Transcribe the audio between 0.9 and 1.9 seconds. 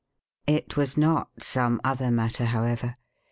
not some